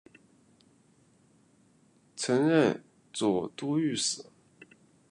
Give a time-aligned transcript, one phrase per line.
[2.15, 4.25] 曾任左都御史。